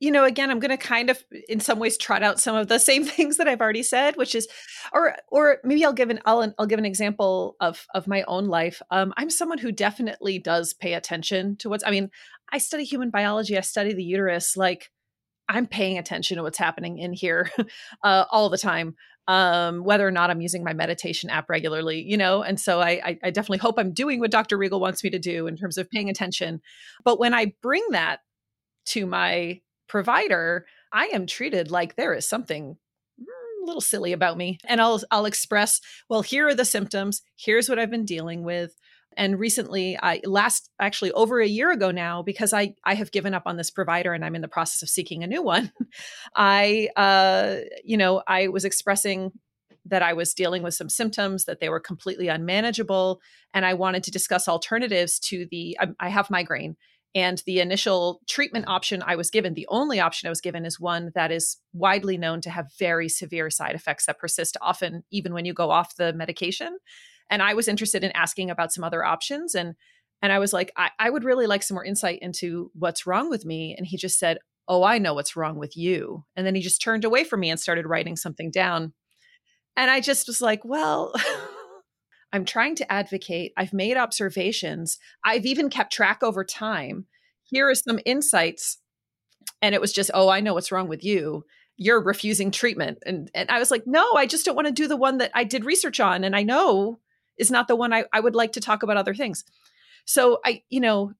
[0.00, 2.68] you know again i'm going to kind of in some ways trot out some of
[2.68, 4.48] the same things that i've already said which is
[4.92, 8.46] or or maybe i'll give an i'll, I'll give an example of of my own
[8.46, 8.80] life.
[8.90, 12.10] Um, i'm someone who definitely does pay attention to what's i mean
[12.52, 14.90] i study human biology i study the uterus like
[15.48, 17.50] i'm paying attention to what's happening in here
[18.04, 18.94] uh, all the time
[19.26, 22.42] um, whether or not i'm using my meditation app regularly you know?
[22.42, 25.18] And so I, I i definitely hope i'm doing what dr riegel wants me to
[25.18, 26.60] do in terms of paying attention.
[27.04, 28.20] But when i bring that
[28.86, 32.76] to my provider, I am treated like there is something
[33.20, 34.58] mm, a little silly about me.
[34.66, 38.74] And I'll I'll express, well, here are the symptoms, here's what I've been dealing with.
[39.16, 43.34] And recently, I last actually over a year ago now, because I I have given
[43.34, 45.72] up on this provider and I'm in the process of seeking a new one.
[46.36, 49.32] I uh, you know, I was expressing
[49.86, 53.20] that I was dealing with some symptoms that they were completely unmanageable,
[53.52, 55.76] and I wanted to discuss alternatives to the.
[55.80, 56.76] I, I have migraine,
[57.14, 60.80] and the initial treatment option I was given, the only option I was given, is
[60.80, 65.32] one that is widely known to have very severe side effects that persist often, even
[65.32, 66.78] when you go off the medication.
[67.30, 69.54] And I was interested in asking about some other options.
[69.54, 69.74] And
[70.22, 73.28] and I was like, I, I would really like some more insight into what's wrong
[73.28, 73.74] with me.
[73.76, 76.24] And he just said, Oh, I know what's wrong with you.
[76.34, 78.94] And then he just turned away from me and started writing something down.
[79.76, 81.12] And I just was like, Well,
[82.34, 83.52] I'm trying to advocate.
[83.56, 84.98] I've made observations.
[85.24, 87.06] I've even kept track over time.
[87.44, 88.78] Here are some insights.
[89.62, 91.44] And it was just, oh, I know what's wrong with you.
[91.76, 92.98] You're refusing treatment.
[93.06, 95.30] And and I was like, no, I just don't want to do the one that
[95.32, 96.24] I did research on.
[96.24, 96.98] And I know
[97.38, 99.44] is not the one I, I would like to talk about other things.
[100.04, 101.12] So I, you know,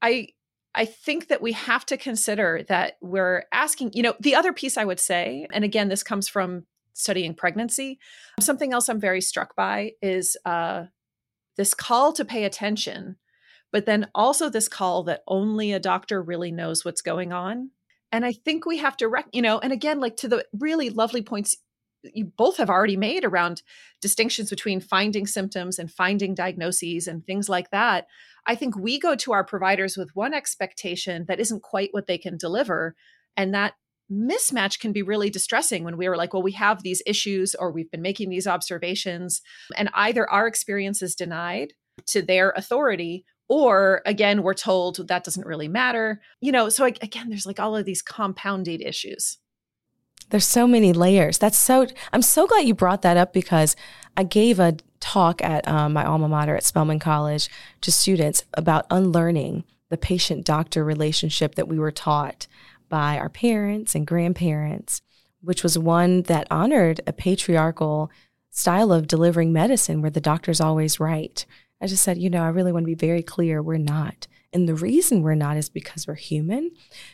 [0.00, 0.28] I
[0.74, 4.78] I think that we have to consider that we're asking, you know, the other piece
[4.78, 7.98] I would say, and again, this comes from studying pregnancy.
[8.40, 10.84] Something else I'm very struck by is uh,
[11.56, 13.16] this call to pay attention,
[13.70, 17.70] but then also this call that only a doctor really knows what's going on.
[18.10, 20.90] And I think we have to, rec- you know, and again, like to the really
[20.90, 21.56] lovely points
[22.14, 23.62] you both have already made around
[24.00, 28.06] distinctions between finding symptoms and finding diagnoses and things like that.
[28.46, 32.18] I think we go to our providers with one expectation that isn't quite what they
[32.18, 32.96] can deliver.
[33.36, 33.74] And that
[34.10, 37.70] mismatch can be really distressing when we are like, well, we have these issues or
[37.70, 39.42] we've been making these observations,
[39.76, 41.72] and either our experience is denied
[42.06, 47.28] to their authority or again we're told that doesn't really matter you know so again
[47.28, 49.38] there's like all of these compounded issues.
[50.30, 51.38] There's so many layers.
[51.38, 53.76] That's so i'm so glad you brought that up because
[54.16, 57.50] i gave a talk at um, my alma mater at spelman college
[57.82, 62.46] to students about unlearning the patient doctor relationship that we were taught
[62.92, 65.00] by our parents and grandparents,
[65.40, 68.10] which was one that honored a patriarchal
[68.50, 71.46] style of delivering medicine where the doctor's always right.
[71.80, 74.26] I just said, you know, I really want to be very clear we're not.
[74.52, 76.70] And the reason we're not is because we're human,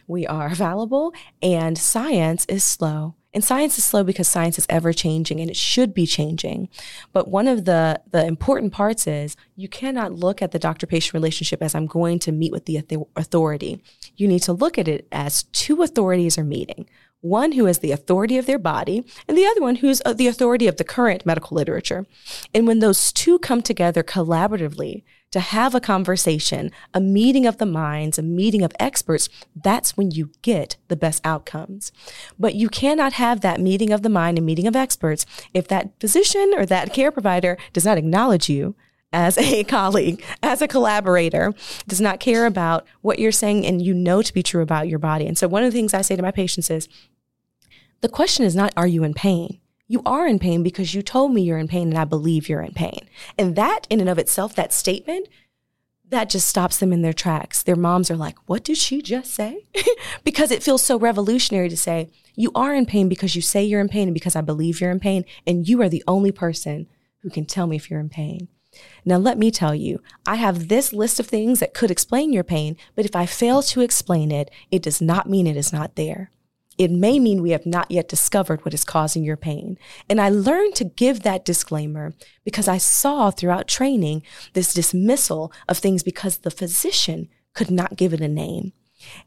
[0.08, 3.14] we are fallible, and science is slow.
[3.32, 6.68] And science is slow because science is ever changing and it should be changing.
[7.12, 11.14] But one of the, the important parts is you cannot look at the doctor patient
[11.14, 12.82] relationship as I'm going to meet with the
[13.14, 13.80] authority.
[14.18, 16.86] You need to look at it as two authorities are meeting.
[17.20, 20.28] one who has the authority of their body and the other one who's uh, the
[20.28, 22.06] authority of the current medical literature.
[22.54, 25.02] And when those two come together collaboratively
[25.32, 30.10] to have a conversation, a meeting of the minds, a meeting of experts, that's when
[30.12, 31.90] you get the best outcomes.
[32.38, 35.90] But you cannot have that meeting of the mind and meeting of experts if that
[36.00, 38.76] physician or that care provider does not acknowledge you
[39.12, 41.54] as a colleague, as a collaborator,
[41.86, 44.98] does not care about what you're saying and you know to be true about your
[44.98, 45.26] body.
[45.26, 46.88] And so one of the things I say to my patients is
[48.00, 49.60] the question is not, are you in pain?
[49.86, 52.62] You are in pain because you told me you're in pain and I believe you're
[52.62, 53.08] in pain.
[53.38, 55.28] And that in and of itself, that statement,
[56.10, 57.62] that just stops them in their tracks.
[57.62, 59.64] Their moms are like, what did she just say?
[60.24, 63.80] because it feels so revolutionary to say, you are in pain because you say you're
[63.80, 65.24] in pain and because I believe you're in pain.
[65.46, 66.86] And you are the only person
[67.22, 68.48] who can tell me if you're in pain.
[69.04, 72.44] Now, let me tell you, I have this list of things that could explain your
[72.44, 75.96] pain, but if I fail to explain it, it does not mean it is not
[75.96, 76.30] there.
[76.78, 79.78] It may mean we have not yet discovered what is causing your pain.
[80.08, 82.14] And I learned to give that disclaimer
[82.44, 88.12] because I saw throughout training this dismissal of things because the physician could not give
[88.12, 88.72] it a name.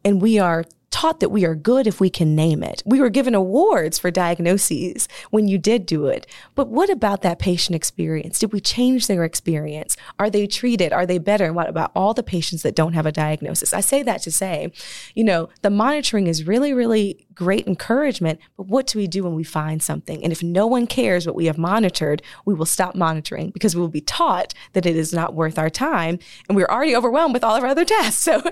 [0.06, 2.84] And we are taught that we are good if we can name it.
[2.86, 6.28] We were given awards for diagnoses when you did do it.
[6.54, 8.40] But what about that patient experience?
[8.40, 9.98] Did we change their experience?
[10.20, 10.94] Are they treated?
[10.94, 11.46] Are they better?
[11.46, 13.74] And what about all the patients that don't have a diagnosis?
[13.74, 14.72] I say that to say,
[15.16, 19.34] you know, the monitoring is really, really great encouragement, but what do we do when
[19.34, 20.24] we find something?
[20.24, 23.82] And if no one cares what we have monitored, we will stop monitoring because we
[23.82, 26.20] will be taught that it is not worth our time.
[26.48, 28.22] And we're already overwhelmed with all of our other tests.
[28.22, 28.44] So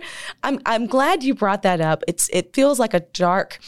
[0.44, 2.04] I'm, I'm glad you brought that up.
[2.08, 3.60] It's, it feels like a dark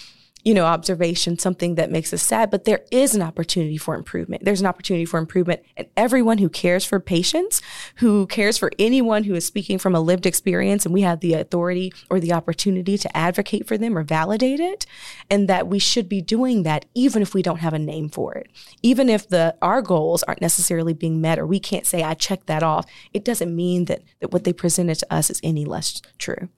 [0.43, 4.43] you know, observation, something that makes us sad, but there is an opportunity for improvement.
[4.43, 5.61] There's an opportunity for improvement.
[5.77, 7.61] And everyone who cares for patients,
[7.95, 11.33] who cares for anyone who is speaking from a lived experience, and we have the
[11.33, 14.85] authority or the opportunity to advocate for them or validate it,
[15.29, 18.33] and that we should be doing that even if we don't have a name for
[18.33, 18.49] it.
[18.81, 22.47] Even if the our goals aren't necessarily being met or we can't say, I checked
[22.47, 26.01] that off, it doesn't mean that, that what they presented to us is any less
[26.17, 26.49] true.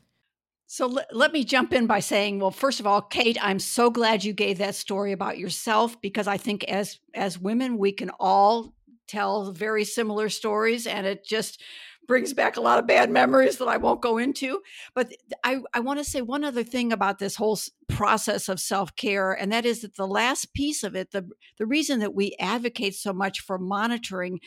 [0.74, 4.24] So let, me jump in by saying, well, first of all, Kate, I'm so glad
[4.24, 8.74] you gave that story about yourself because I think as as women, we can all
[9.08, 11.62] tell very similar stories, and it just
[12.08, 14.62] brings back a lot of bad memories that I won't go into.
[14.96, 18.96] But I, I want to say one other thing about this whole process of self
[18.96, 22.36] care, and that is that the last piece of it, the the reason that we
[22.40, 24.40] advocate so much for monitoring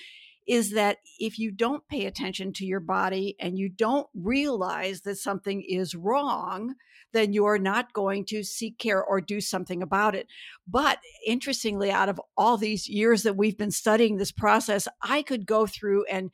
[0.47, 5.17] is that if you don't pay attention to your body and you don't realize that
[5.17, 6.75] something is wrong,
[7.13, 10.27] then you're not going to seek care or do something about it.
[10.69, 15.47] But interestingly, out of all these years that we've been studying this process, I could
[15.47, 16.31] go through and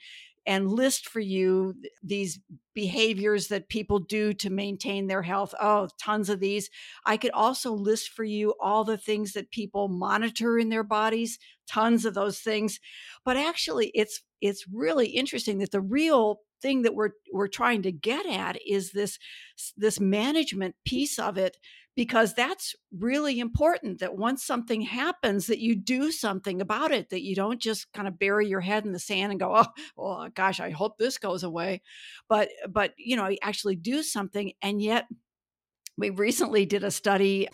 [0.46, 2.40] and list for you these
[2.74, 5.54] behaviors that people do to maintain their health.
[5.60, 6.70] Oh, tons of these.
[7.04, 11.38] I could also list for you all the things that people monitor in their bodies,
[11.68, 12.80] tons of those things.
[13.24, 17.92] But actually it's it's really interesting that the real thing that we're we're trying to
[17.92, 19.18] get at is this
[19.76, 21.56] this management piece of it
[21.94, 27.22] because that's really important that once something happens that you do something about it that
[27.22, 30.28] you don't just kind of bury your head in the sand and go oh well
[30.34, 31.82] gosh i hope this goes away.
[32.28, 35.06] But but you know actually do something and yet
[35.96, 37.48] we recently did a study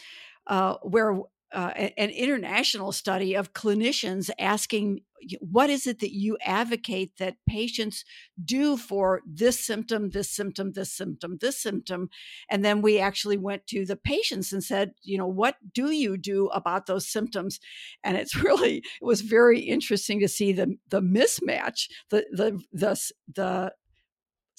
[0.46, 1.20] uh, where
[1.52, 5.00] uh, an international study of clinicians asking
[5.40, 8.04] what is it that you advocate that patients
[8.44, 12.08] do for this symptom this symptom this symptom this symptom?
[12.48, 16.16] And then we actually went to the patients and said you know what do you
[16.16, 17.60] do about those symptoms?
[18.04, 23.12] And it's really it was very interesting to see the the mismatch the the the
[23.34, 23.72] the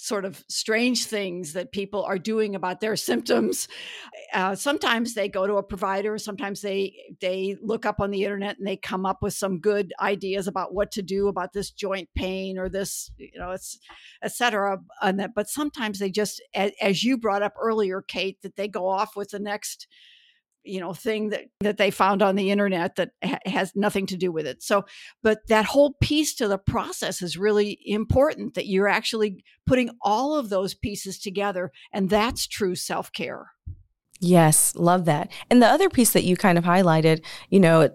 [0.02, 3.68] sort of strange things that people are doing about their symptoms.
[4.34, 6.18] Uh, sometimes they go to a provider.
[6.18, 9.92] Sometimes they they look up on the internet and they come up with some good
[10.00, 13.78] ideas about what to do about this joint pain or this, you know, it's
[14.24, 14.78] etc.
[15.02, 18.70] And that, but sometimes they just, as, as you brought up earlier, Kate, that they
[18.70, 19.86] go off with the next
[20.64, 24.18] you know thing that that they found on the internet that ha- has nothing to
[24.18, 24.62] do with it.
[24.62, 24.86] So
[25.24, 30.36] but that whole piece to the process is really important that you're actually putting all
[30.36, 33.52] of those pieces together and that's true self-care.
[34.20, 35.32] Yes love that.
[35.50, 37.90] And the other piece that you kind of highlighted you know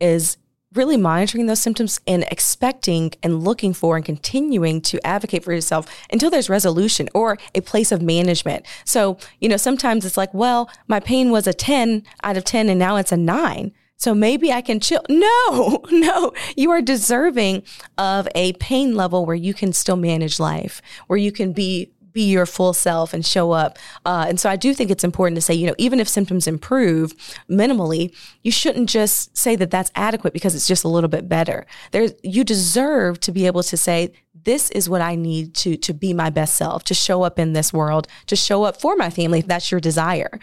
[0.00, 0.36] is
[0.74, 5.86] really monitoring those symptoms and expecting and looking for and continuing to advocate for yourself
[6.10, 8.64] until there's resolution or a place of management.
[8.84, 12.68] So, you know, sometimes it's like, well, my pain was a 10 out of 10
[12.68, 13.72] and now it's a 9.
[13.96, 15.02] So maybe I can chill.
[15.08, 17.62] No, no, you are deserving
[17.96, 22.30] of a pain level where you can still manage life, where you can be be
[22.30, 23.78] your full self and show up.
[24.04, 26.46] Uh, and so I do think it's important to say, you know, even if symptoms
[26.46, 27.14] improve
[27.48, 31.66] minimally, you shouldn't just say that that's adequate because it's just a little bit better.
[31.90, 34.12] There, you deserve to be able to say,
[34.44, 37.52] this is what I need to to be my best self, to show up in
[37.52, 40.38] this world, to show up for my family if that's your desire.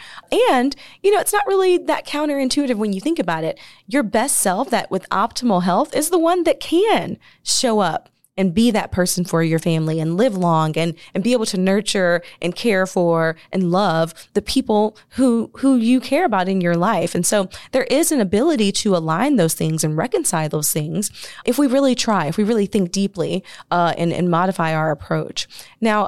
[0.49, 3.59] And, you know, it's not really that counterintuitive when you think about it.
[3.87, 8.09] Your best self that with optimal health is the one that can show up
[8.39, 11.57] and be that person for your family and live long and, and be able to
[11.57, 16.77] nurture and care for and love the people who, who you care about in your
[16.77, 17.13] life.
[17.13, 21.11] And so there is an ability to align those things and reconcile those things
[21.43, 25.45] if we really try, if we really think deeply uh, and, and modify our approach.
[25.81, 26.07] Now,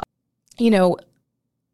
[0.57, 0.97] you know,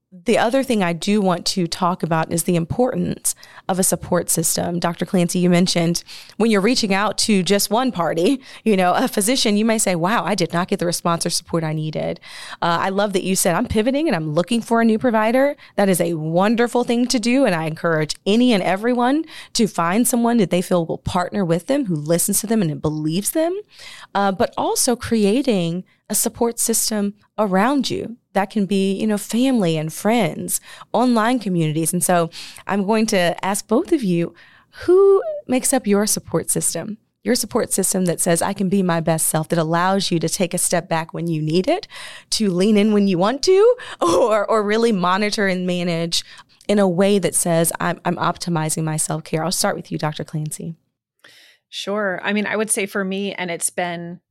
[0.10, 3.36] the other thing I do want to talk about is the importance
[3.68, 4.80] of a support system.
[4.80, 5.06] Dr.
[5.06, 6.02] Clancy, you mentioned
[6.38, 9.96] when you're reaching out to just one party, you know, a physician, you may say,
[9.96, 12.22] wow, I did not get the response or support I needed.
[12.62, 15.58] Uh, I love that you said, I'm pivoting and I'm looking for a new provider.
[15.76, 17.44] That is a wonderful thing to do.
[17.44, 21.68] And I encourage any and everyone to find someone that they feel will partner with
[21.68, 23.60] them, who listens to them and believes them,
[24.16, 29.78] uh, but also creating a support system around you that can be, you know, family
[29.78, 30.62] and friends,
[30.94, 31.92] online communities.
[31.92, 32.30] And so
[32.68, 34.36] I'm going to ask both of you
[34.84, 37.00] who makes up your support system?
[37.24, 40.30] Your support system that says, I can be my best self, that allows you to
[40.30, 41.88] take a step back when you need it,
[42.30, 46.24] to lean in when you want to, or, or really monitor and manage
[46.68, 49.44] in a way that says, I'm, I'm optimizing my self care.
[49.44, 50.24] I'll start with you, Dr.
[50.24, 50.76] Clancy.
[51.70, 52.20] Sure.
[52.22, 54.22] I mean, I would say for me, and it's been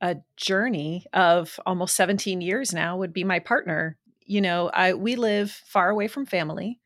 [0.00, 3.96] a journey of almost 17 years now would be my partner.
[4.24, 6.80] You know i we live far away from family.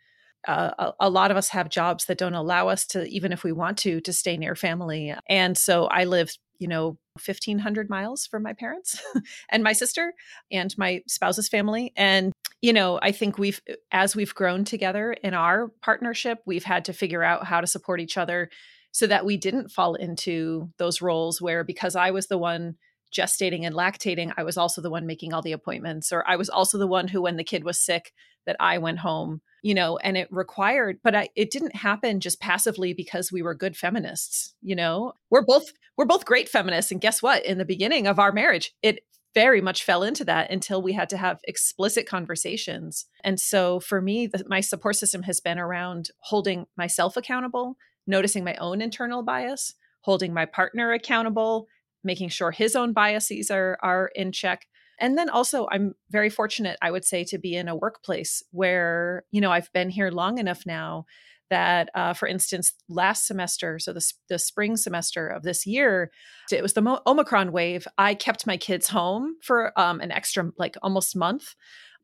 [0.47, 3.45] Uh, a, a, lot of us have jobs that don't allow us to even if
[3.45, 5.15] we want to to stay near family.
[5.29, 9.01] And so i live you know 1500 miles from my parents
[9.51, 10.15] and my sister
[10.51, 11.93] and my spouse's family.
[11.97, 12.33] And
[12.63, 13.61] you know i think we've
[13.91, 18.01] as we've grown together in our partnership we've had to figure out how to support
[18.01, 18.49] each other
[18.93, 22.77] so that we didn't fall into those roles where because i was the one
[23.13, 26.49] gestating and lactating, I was also the one making all the appointments, or I was
[26.49, 28.13] also the one who, when the kid was sick,
[28.47, 32.41] that I went home, you know, and it required, but I, it didn't happen just
[32.41, 36.91] passively because we were good feminists, you know, we're both, we're both great feminists.
[36.91, 37.45] And guess what?
[37.45, 39.01] In the beginning of our marriage, it
[39.35, 43.07] very much fell into that until we had to have explicit conversations.
[43.25, 48.45] And so for me, the, my support system has been around holding myself accountable, noticing
[48.45, 51.67] my own internal bias, holding my partner accountable,
[52.05, 54.67] making sure his own biases are are in check.
[54.99, 59.25] And then also i'm very fortunate i would say to be in a workplace where
[59.33, 61.07] you know i've been here long enough now
[61.51, 66.13] that uh, for instance last semester so the, the spring semester of this year
[66.53, 67.89] it was the Mo- omicron wave.
[67.99, 71.55] I kept my kids home for um, an extra like almost month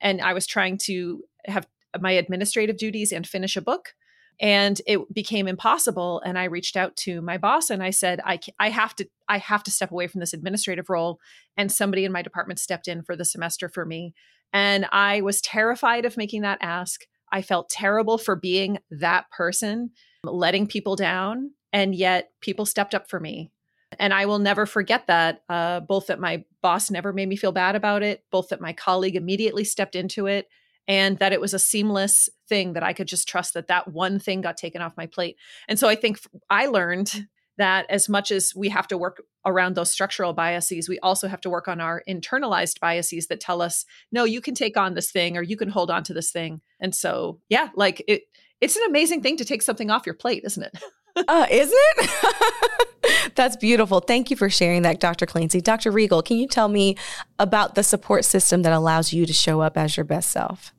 [0.00, 1.68] and i was trying to have
[2.00, 3.94] my administrative duties and finish a book
[4.40, 8.38] and it became impossible and i reached out to my boss and i said i
[8.58, 11.18] i have to i have to step away from this administrative role
[11.56, 14.14] and somebody in my department stepped in for the semester for me
[14.52, 17.02] and i was terrified of making that ask.
[17.30, 19.90] I felt terrible for being that person
[20.24, 23.50] letting people down and yet people stepped up for me.
[23.98, 27.52] And i will never forget that uh, both that my boss never made me feel
[27.52, 30.48] bad about it both that my colleague immediately stepped into it
[30.88, 34.18] and that it was a seamless thing that I could just trust that that one
[34.18, 35.36] thing got taken off my plate.
[35.68, 36.18] And so I think
[36.48, 37.26] I learned
[37.58, 41.40] that as much as we have to work around those structural biases, we also have
[41.42, 45.10] to work on our internalized biases that tell us, no, you can take on this
[45.10, 46.60] thing or you can hold on to this thing.
[46.80, 48.22] And so, yeah, like it,
[48.60, 50.82] it's an amazing thing to take something off your plate, isn't it?
[51.28, 52.10] uh, is it?
[53.34, 54.00] That's beautiful.
[54.00, 55.26] Thank you for sharing that, Dr.
[55.26, 55.60] Clancy.
[55.60, 55.90] Dr.
[55.90, 56.96] Riegel, can you tell me
[57.38, 60.72] about the support system that allows you to show up as your best self?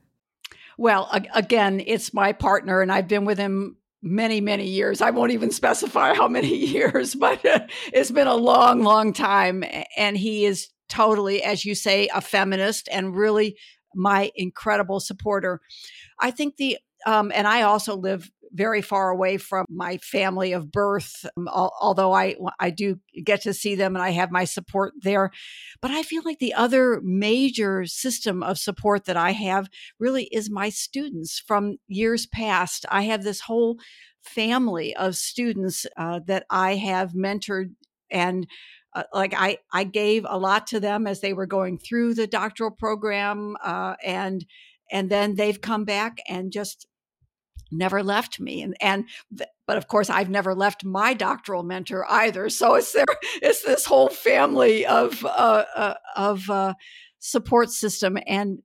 [0.79, 5.01] Well, again, it's my partner, and I've been with him many, many years.
[5.01, 7.41] I won't even specify how many years, but
[7.91, 9.65] it's been a long, long time.
[9.97, 13.57] And he is totally, as you say, a feminist and really
[13.93, 15.59] my incredible supporter.
[16.17, 20.71] I think the, um, and I also live very far away from my family of
[20.71, 24.93] birth, um, although I, I do get to see them and I have my support
[25.01, 25.31] there.
[25.81, 29.69] But I feel like the other major system of support that I have
[29.99, 32.85] really is my students from years past.
[32.89, 33.77] I have this whole
[34.21, 37.73] family of students uh, that I have mentored
[38.11, 38.47] and
[38.93, 42.27] uh, like I, I gave a lot to them as they were going through the
[42.27, 44.45] doctoral program uh, and
[44.91, 46.87] and then they've come back and just
[47.71, 49.05] never left me and and
[49.65, 53.05] but of course I've never left my doctoral mentor either so it's there
[53.41, 56.73] it's this whole family of uh, uh, of uh,
[57.19, 58.63] support system and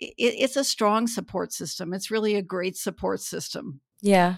[0.00, 1.92] it, it's a strong support system.
[1.92, 3.80] It's really a great support system.
[4.00, 4.36] Yeah.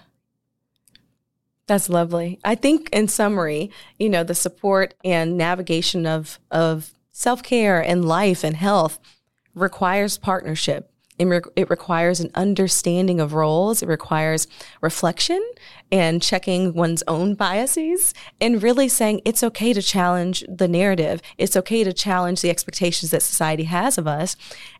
[1.65, 2.39] That's lovely.
[2.43, 8.43] I think in summary, you know, the support and navigation of of self-care and life
[8.43, 8.99] and health
[9.55, 10.91] requires partnership.
[11.19, 13.83] It, requires an understanding of roles.
[13.83, 14.47] It requires
[14.81, 15.41] reflection
[15.91, 21.21] and checking one's own biases and really saying it's okay to challenge the narrative.
[21.37, 24.35] It's okay to challenge the expectations that society has of us.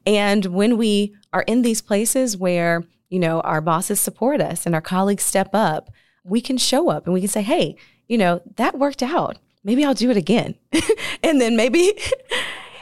[0.05, 4.73] And when we are in these places where, you know, our bosses support us and
[4.73, 5.91] our colleagues step up,
[6.23, 7.75] we can show up and we can say, hey,
[8.07, 9.37] you know, that worked out.
[9.63, 10.55] Maybe I'll do it again.
[11.23, 11.93] and then maybe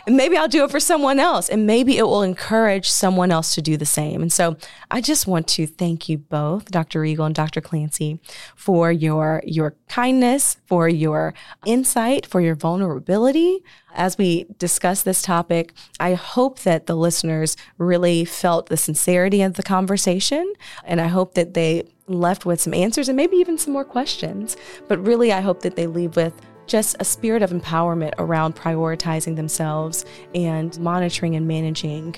[0.05, 3.53] and maybe I'll do it for someone else and maybe it will encourage someone else
[3.55, 4.21] to do the same.
[4.21, 4.57] And so
[4.89, 7.01] I just want to thank you both, Dr.
[7.01, 7.61] Riegel and Dr.
[7.61, 8.19] Clancy,
[8.55, 11.33] for your your kindness, for your
[11.65, 13.63] insight, for your vulnerability.
[13.93, 19.55] As we discuss this topic, I hope that the listeners really felt the sincerity of
[19.55, 20.53] the conversation
[20.85, 24.57] and I hope that they left with some answers and maybe even some more questions.
[24.87, 26.33] But really I hope that they leave with
[26.71, 32.15] just a spirit of empowerment around prioritizing themselves and monitoring and managing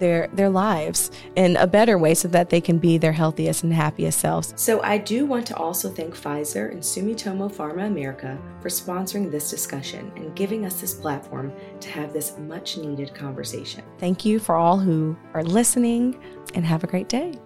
[0.00, 3.72] their their lives in a better way so that they can be their healthiest and
[3.72, 4.52] happiest selves.
[4.56, 9.48] So I do want to also thank Pfizer and Sumitomo Pharma America for sponsoring this
[9.48, 13.84] discussion and giving us this platform to have this much needed conversation.
[13.98, 16.20] Thank you for all who are listening
[16.54, 17.38] and have a great day.